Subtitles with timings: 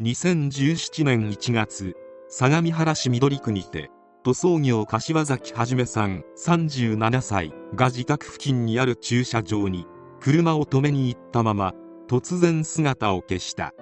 [0.00, 1.96] 2017年1月
[2.28, 3.90] 相模原市緑区にて
[4.22, 9.86] 塗装業柏崎はじめさん37歳が自宅付近にある駐車場に
[10.20, 11.72] 車を止めに行ったまま
[12.08, 13.74] 突然姿を消した。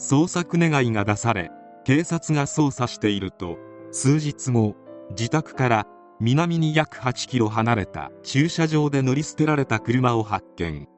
[0.00, 1.52] 捜索願いが出され
[1.84, 3.56] 警察が捜査していると
[3.92, 4.74] 数日後
[5.10, 5.86] 自宅から
[6.18, 10.88] 南に約8キロ離れた駐車場で乗り捨てられた車を発見。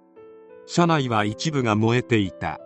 [0.64, 2.58] 車内は一部が燃えていた。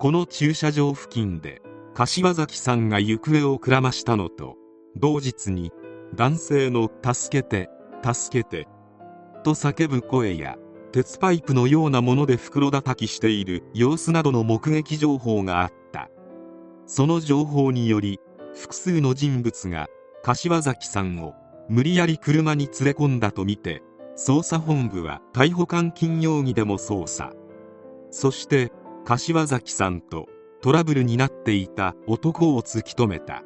[0.00, 1.60] この駐車場付近で
[1.92, 4.56] 柏崎さんが行方をくらましたのと
[4.96, 5.72] 同日に
[6.14, 7.68] 男性の「助けて
[8.02, 8.66] 助けて」
[9.44, 10.56] と叫ぶ声や
[10.90, 16.08] 鉄パイプのようなもので袋叩きしている様子などの目撃情報があった。
[16.86, 18.20] その情報により
[18.54, 19.88] 複数の人物が
[20.22, 21.34] 柏崎さんを
[21.68, 23.82] 無理やり車に連れ込んだとみて
[24.16, 27.34] 捜査本部は逮捕監禁容疑でも捜査。
[28.10, 28.72] そして
[29.04, 30.26] 柏崎さんと
[30.60, 33.42] トラブルになっていた男を突き止めた。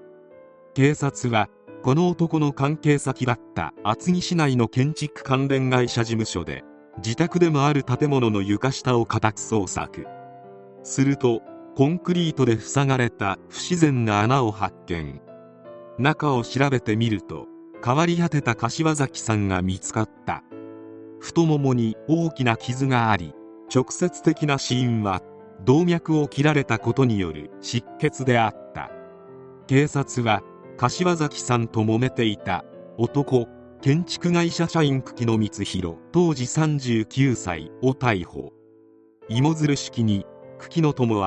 [0.74, 1.48] 警察は
[1.82, 6.64] この男の関係先だった厚木市内の建築関連会社事務所で
[6.98, 10.06] 自宅でもある建物の床下を家宅捜索。
[10.82, 11.40] すると
[11.76, 15.20] コンクリートで塞がれた不自然な穴を発見。
[15.98, 17.46] 中を調べてみると
[17.84, 20.42] 変わり果てた柏崎さんが見つかった。
[21.20, 23.34] 太ももに大きな傷があり
[23.74, 25.22] 直接的な死因は
[25.64, 28.90] 動脈を切られたことによる失血であった。
[29.66, 30.42] 警察は
[30.76, 32.64] 柏崎さんと揉めていた
[32.98, 33.48] 男
[33.80, 38.52] 建築会社社員久木野光弘当時39歳を逮捕。
[39.28, 40.26] 芋づる式に
[40.58, 41.20] 久木野智明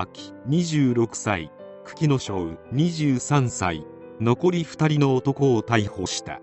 [0.47, 1.51] 26歳
[1.83, 2.37] 久木野翔
[2.73, 3.85] 23歳
[4.19, 6.41] 残り2人の男を逮捕した。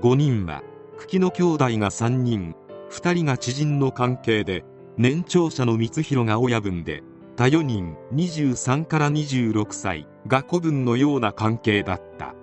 [0.00, 0.62] 5人は
[0.98, 2.54] 久木野兄弟が3人
[2.90, 4.64] 2人が知人の関係で
[5.00, 7.02] 年長者の光弘が親分で
[7.34, 12.34] 他4人23から26歳が子分のような関係だった。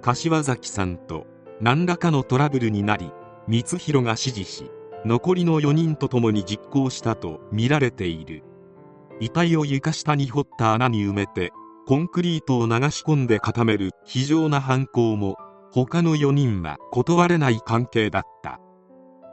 [0.00, 1.26] 柏崎さんと
[1.60, 3.10] 何らかのトラブルになり
[3.48, 4.70] 光弘が指示し
[5.04, 8.44] 残りの4人と共に実行したとみられている。
[9.18, 11.50] 遺体を床下に掘った穴に埋めて
[11.88, 15.38] コンクリートを流し込んで固める非常な犯行も
[15.72, 18.60] 他の4人は断れない関係だった。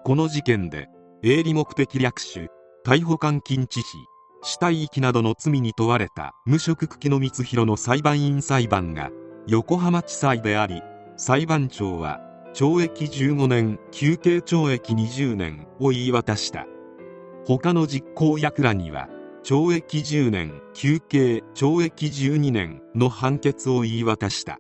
[0.04, 0.90] この事件で
[1.24, 2.48] 営利目的略取
[2.84, 3.98] 逮捕監禁致死
[4.44, 9.10] 死体遺棄などの罪に問われた無職久木野光弘の裁判員裁判が
[9.48, 10.84] 横浜地裁であり
[11.16, 12.20] 裁判長は
[12.54, 16.66] 懲役15年休刑懲役20年を言い渡した。
[17.46, 19.10] 他の実行役らには
[19.44, 24.58] 懲役10年休刑懲役12年の判決を言い渡した。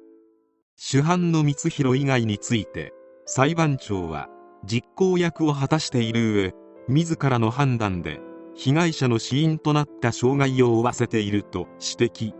[0.75, 2.93] 主犯の光弘以外について
[3.25, 4.29] 裁判長は
[4.65, 6.53] 実行役を果たしている上
[6.87, 8.19] 自らの判断で
[8.55, 12.33] 被害者の死因となった傷害を負わせていると指摘。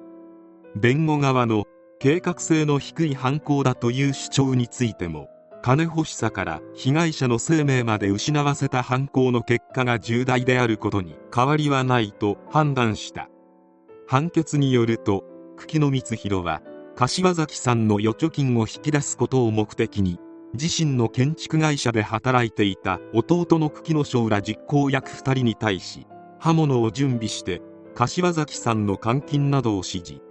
[0.76, 1.66] 弁護側の
[2.00, 5.28] 計画性の低い犯行だという主張についても
[5.64, 13.30] 金欲しさから被害者の生命まで失わせた犯行の結果が重大であることに変わりはないと判断した。
[14.08, 15.24] 判決によると
[15.58, 16.62] 久木野光弘は
[16.96, 20.20] 柏崎さんの預貯金を引き出すことを目的に
[20.60, 26.08] 自身の建築会社で働いていた弟の久木野将ら実行役2人に対し
[26.40, 27.62] 刃物を準備して
[27.94, 30.22] 柏崎さんの監禁などを指示。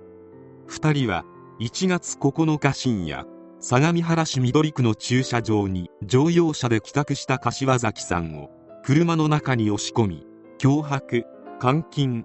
[0.68, 1.24] 2人は
[1.60, 3.24] 1月9日深夜
[3.60, 8.50] 相模原市緑区の駐車場に乗用車で帰宅した柏崎さんを
[8.84, 10.26] 車の中に押し込み
[10.58, 11.24] 脅迫
[11.62, 12.24] 監禁。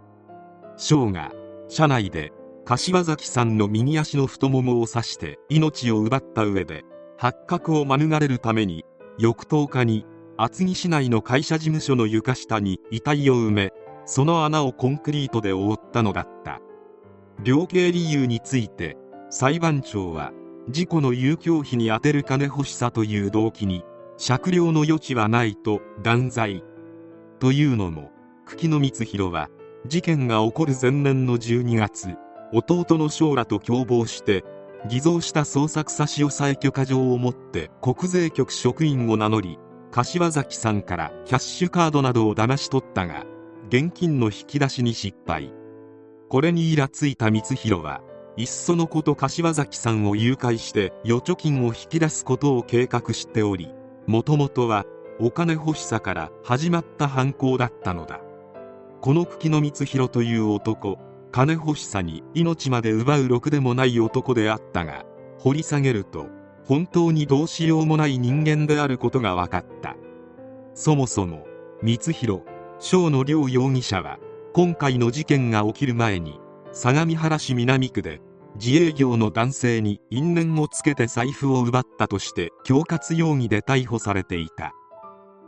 [0.77, 1.31] 翔が
[1.67, 2.33] 車内で
[2.65, 6.83] 柏崎さんの右足の太ももを刺して命を奪った上で
[7.21, 8.83] 発覚を免れるために
[9.19, 13.73] 翌10日に厚木市内の会社事務所の床下に遺体を埋め
[14.07, 16.61] その穴をコンクリートで覆ったのだった。
[17.43, 18.97] 量刑理由について
[19.29, 20.31] 裁判長は
[20.67, 23.83] 事故の遊興費に充てる金欲しさという動機に
[24.17, 26.63] 酌量の余地はないと断罪
[27.39, 28.09] というのも
[28.47, 29.49] 久木野光弘は
[29.85, 32.15] 事件が起こる前年の12月
[32.51, 34.43] 弟の将らと共謀して
[34.87, 39.59] 偽造した捜索差し押さえ許可状を持って国税局職員を名乗り
[39.91, 43.25] 柏崎さんからキャッシュカードなどを騙し取ったが
[43.67, 45.53] 現金の引き出しに失敗。
[46.29, 48.01] これにイラついた光弘は
[48.37, 53.73] いっそのこと柏崎さんを誘拐して預貯金を引き出すことを計画しており
[54.07, 54.85] もともとは
[55.19, 58.21] お金欲しさから始まった犯行だったのだ。
[59.01, 60.97] この久木野光弘という男
[61.31, 65.05] 金欲しさに命まで奪うろくでもない男であったが
[65.39, 66.27] 掘り下げると
[66.65, 69.95] 本当にどうしようもない人間であることが分かった。
[70.73, 71.45] そもそも
[71.83, 72.41] 光弘
[72.79, 74.19] 翔の両容疑者は
[74.53, 76.39] 今回の事件が起きる前に
[76.71, 78.21] 相模原市南区で
[78.55, 84.73] 自営業の男性に因縁をつけて財布を奪ったとして恐喝容疑で逮捕されていた。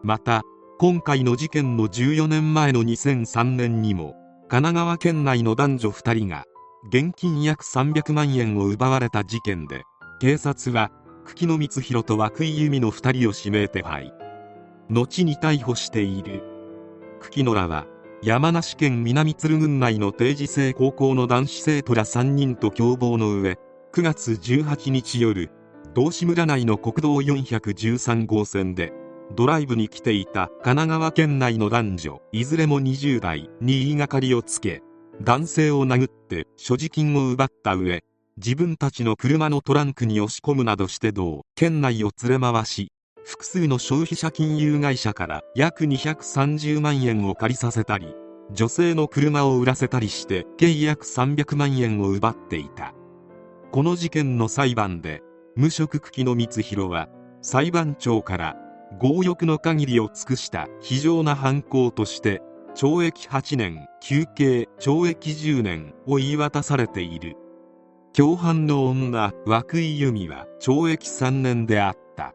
[0.04, 0.44] また
[0.80, 4.16] 今回の事件の14年前の2003年にも
[4.54, 6.44] 神奈川県内の男女2人が
[6.88, 9.82] 現金約300万円を奪われた事件で
[10.22, 10.92] 警察は
[11.26, 14.14] 久喜野光弘と涌井由美の2人を指名手配。
[14.92, 16.44] 後に逮捕している。
[17.20, 17.88] 久喜野らは
[18.22, 23.58] 山梨県南鶴郡内の定時制高校の男子生徒ら3人と共謀の上
[23.92, 25.50] 9月18日夜
[25.96, 28.94] 道志村内の国道413号線で
[29.36, 34.82] ドライブに来ていた神奈川県内の男女いずれも20代に言いがかりをつけ
[35.22, 38.04] 男性を殴って所持金を奪った上
[38.38, 42.92] 自分たちの車のトランクに押し込むなどして道県内を連れ回し
[43.24, 48.16] 複数の消費者金融会社から約230万円を借りさせたり
[48.52, 52.94] 女性の車を売らせたりして計約300万円を奪っていた。
[53.72, 55.24] この事件の裁判で
[55.56, 57.10] 無職久喜野光弘は
[57.42, 58.56] 裁判長から
[59.02, 62.42] 強欲の限りを尽くした非常な犯行として
[62.76, 67.36] 懲役8年休刑懲役10年を言い渡されている。
[68.14, 72.34] 共犯の女涌井由美は懲役3年であった。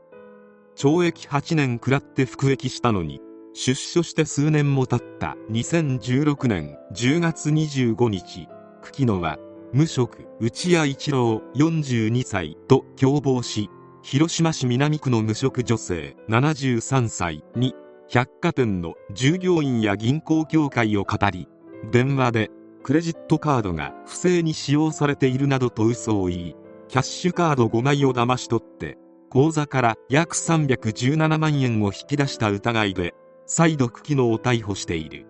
[0.76, 3.20] 懲役8年食らって服役したのに
[3.54, 5.36] 出所して数年も経った。
[5.50, 8.48] 2016年10月25日
[8.82, 9.38] 久喜野は
[9.72, 13.68] 無職内谷一郎42歳と共謀し
[14.02, 17.74] 広島市南区の無職女性73歳に
[18.08, 21.48] 百貨店の従業員や銀行協会を語り
[21.90, 22.50] 電話で
[22.82, 26.56] クレジットカードが不正に使用されているなどと嘘を言い
[26.88, 28.96] キャッシュカード5枚を騙し取って
[29.30, 33.14] 口座から約317万円を引き出した疑いで
[33.44, 35.26] 再度久喜野を逮捕している。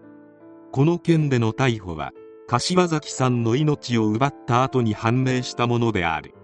[0.71, 2.13] この件での逮捕は
[2.47, 6.35] 柏崎さんの命を奪った後に判明したものである。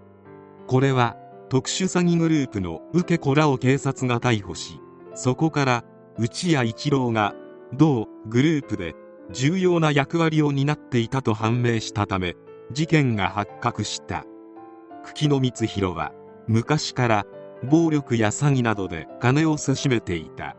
[0.67, 1.15] これは
[1.49, 4.79] 特殊詐欺グループの受け子らを警察が逮捕し
[5.13, 5.83] そこから
[6.17, 7.35] 内谷一郎が
[7.73, 8.95] 同グループで
[9.31, 12.35] 重要な役割を担っていたと判明したため
[12.71, 14.25] 事件が発覚した。
[15.03, 16.13] 久喜野光弘は
[16.47, 17.25] 昔から
[17.63, 20.55] 暴力や詐欺などで金をせしめていた。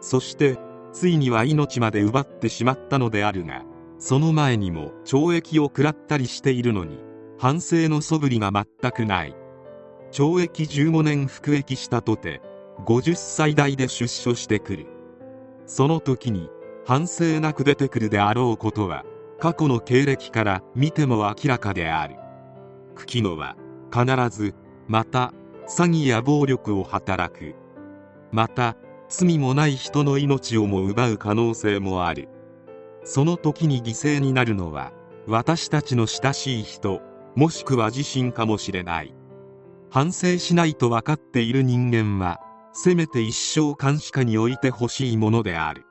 [0.00, 0.58] そして
[0.92, 3.64] ついには命まで奪ってしまったのであるが
[3.98, 6.98] その前にも懲役を食らったりしているのに
[7.38, 9.43] 反省の素振りが全くない。
[10.14, 12.40] 懲役15年服役したとて
[12.86, 14.86] 50歳代で出所してくる。
[15.66, 16.50] その時に
[16.86, 19.04] 反省なく出てくるであろうことは
[19.40, 22.14] 過去の経歴から見ても明らかである。
[22.94, 23.56] 久喜野は
[23.92, 24.54] 必ず
[24.86, 25.32] また
[25.66, 27.56] 詐欺や暴力を働く。
[28.30, 28.76] また
[29.08, 32.28] 罪もない人の命をも奪う可能性もある。
[33.02, 34.92] その時に犠牲になるのは
[35.26, 37.00] 私たちの親しい人
[37.34, 39.12] もしくは自身かもしれない。
[39.94, 42.40] 反省しないと分かっている人間は
[42.72, 45.86] せめて一生監視下に置いてほしいものである。